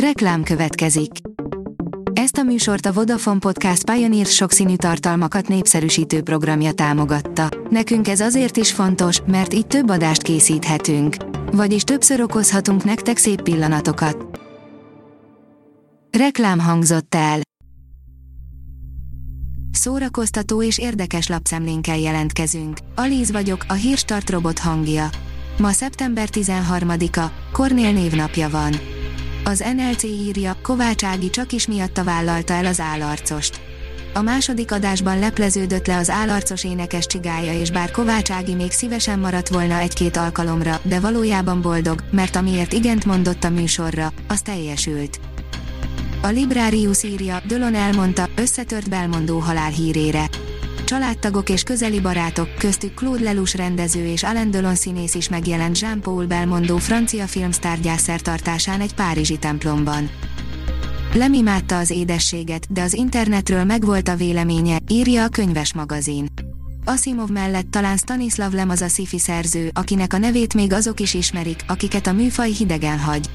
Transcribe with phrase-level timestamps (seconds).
[0.00, 1.10] Reklám következik.
[2.12, 7.48] Ezt a műsort a Vodafone Podcast Pioneer sokszínű tartalmakat népszerűsítő programja támogatta.
[7.70, 11.16] Nekünk ez azért is fontos, mert így több adást készíthetünk.
[11.52, 14.40] Vagyis többször okozhatunk nektek szép pillanatokat.
[16.18, 17.40] Reklám hangzott el.
[19.70, 22.78] Szórakoztató és érdekes lapszemlénkkel jelentkezünk.
[22.94, 25.08] Alíz vagyok, a hírstart robot hangja.
[25.58, 28.72] Ma szeptember 13-a, Kornél névnapja van.
[29.48, 33.60] Az NLC írja, Kovács Ági csak is miatta vállalta el az állarcost.
[34.14, 39.18] A második adásban lepleződött le az állarcos énekes csigája és bár Kovács Ági még szívesen
[39.18, 45.20] maradt volna egy-két alkalomra, de valójában boldog, mert amiért igent mondott a műsorra, az teljesült.
[46.22, 50.28] A Librarius írja, Dölon elmondta, összetört Belmondó halál hírére
[50.86, 56.26] Családtagok és közeli barátok, köztük Claude Lelouch rendező és Alain Delon színész is megjelent Jean-Paul
[56.26, 60.10] Belmondo francia filmsztár gyászszertartásán egy párizsi templomban.
[61.14, 66.26] Lemimálta az édességet, de az internetről megvolt a véleménye, írja a könyves magazin.
[66.84, 71.14] Asimov mellett talán Stanislav Lem az a sci szerző, akinek a nevét még azok is
[71.14, 73.30] ismerik, akiket a műfaj hidegen hagy.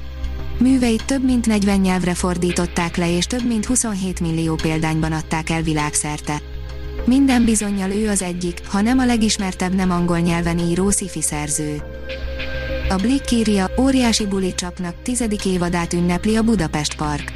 [0.58, 5.62] Műveit több mint 40 nyelvre fordították le és több mint 27 millió példányban adták el
[5.62, 6.51] világszerte.
[7.04, 11.82] Minden bizonyal ő az egyik, ha nem a legismertebb nem angol nyelven író sci szerző.
[12.88, 17.32] A Blick írja, óriási bulit csapnak, tizedik évadát ünnepli a Budapest Park.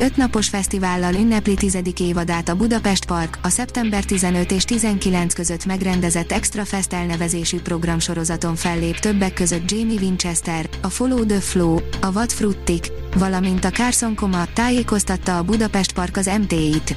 [0.00, 5.64] Öt napos fesztivállal ünnepli tizedik évadát a Budapest Park, a szeptember 15 és 19 között
[5.64, 12.06] megrendezett Extra Fest elnevezésű programsorozaton fellép többek között Jamie Winchester, a Follow the Flow, a
[12.14, 16.96] What Fruttik, valamint a Carson Coma tájékoztatta a Budapest Park az MT-it.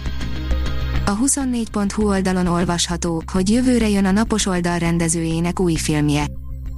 [1.09, 6.25] A 24.hu oldalon olvasható, hogy jövőre jön a napos oldal rendezőjének új filmje.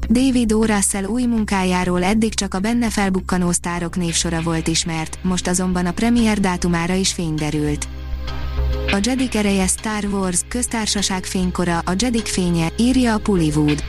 [0.09, 0.65] David O.
[0.65, 5.91] Russell új munkájáról eddig csak a benne felbukkanó sztárok névsora volt ismert, most azonban a
[5.91, 7.87] premier dátumára is fény derült.
[8.91, 13.83] A Jedik ereje Star Wars, köztársaság fénykora, a Jedik fénye, írja a Pullywood.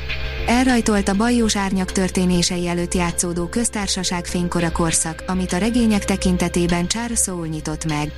[0.46, 7.20] Elrajtolt a bajós árnyak történései előtt játszódó köztársaság fénykora korszak, amit a regények tekintetében Charles
[7.20, 8.12] Soule nyitott meg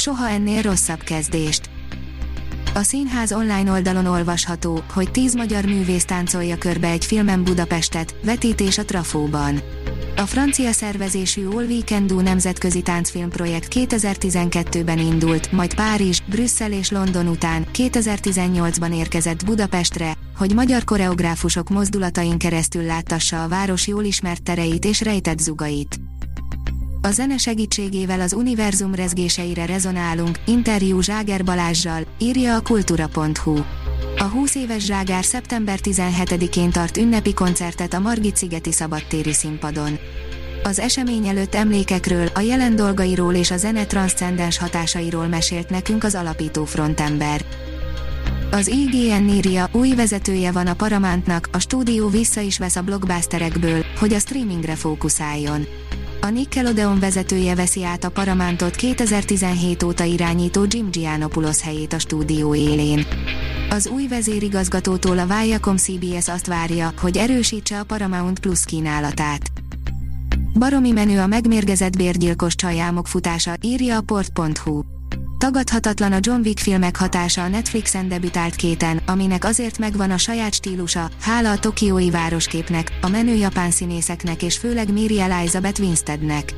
[0.00, 1.70] soha ennél rosszabb kezdést.
[2.74, 8.78] A színház online oldalon olvasható, hogy tíz magyar művész táncolja körbe egy filmen Budapestet, vetítés
[8.78, 9.60] a Trafóban.
[10.16, 17.26] A francia szervezésű All Weekend Do nemzetközi táncfilmprojekt 2012-ben indult, majd Párizs, Brüsszel és London
[17.26, 24.84] után 2018-ban érkezett Budapestre, hogy magyar koreográfusok mozdulatain keresztül láttassa a város jól ismert tereit
[24.84, 26.00] és rejtett zugait.
[27.02, 33.56] A zene segítségével az univerzum rezgéseire rezonálunk, interjú Zságer Balázsjal, írja a kultura.hu.
[34.18, 39.98] A 20 éves Zságár szeptember 17-én tart ünnepi koncertet a Margit szigeti szabadtéri színpadon.
[40.62, 46.14] Az esemény előtt emlékekről, a jelen dolgairól és a zene transzcendens hatásairól mesélt nekünk az
[46.14, 47.44] alapító frontember.
[48.50, 53.84] Az IGN írja, új vezetője van a Paramountnak, a stúdió vissza is vesz a blockbusterekből,
[53.98, 55.66] hogy a streamingre fókuszáljon.
[56.22, 62.54] A Nickelodeon vezetője veszi át a Paramountot 2017 óta irányító Jim Giannopoulos helyét a stúdió
[62.54, 63.06] élén.
[63.70, 69.50] Az új vezérigazgatótól a Viacom CBS azt várja, hogy erősítse a Paramount Plus kínálatát.
[70.58, 74.99] Baromi menő a megmérgezett bérgyilkos csajámok futása, írja a port.hu.
[75.40, 80.54] Tagadhatatlan a John Wick filmek hatása a Netflixen debütált kéten, aminek azért megvan a saját
[80.54, 86.54] stílusa, hála a tokiói városképnek, a menő japán színészeknek és főleg Miri Elizabeth Winstednek.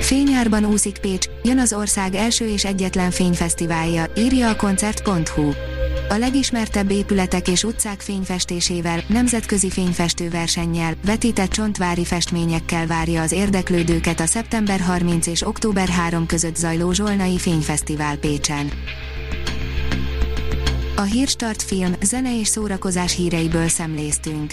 [0.00, 5.69] Fényárban úszik Pécs, jön az ország első és egyetlen fényfesztiválja, írja a koncert.hu
[6.10, 14.26] a legismertebb épületek és utcák fényfestésével, nemzetközi fényfestőversennyel, vetített csontvári festményekkel várja az érdeklődőket a
[14.26, 18.70] szeptember 30 és október 3 között zajló Zsolnai Fényfesztivál Pécsen.
[20.96, 24.52] A Hírstart film, zene és szórakozás híreiből szemléztünk.